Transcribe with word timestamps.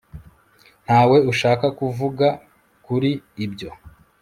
Ntawe 0.85 1.17
ushaka 1.31 1.65
kuvuga 1.79 2.27
kuri 2.85 3.11
ibyo 3.45 3.69